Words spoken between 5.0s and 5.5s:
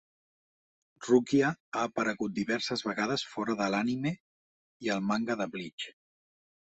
manga de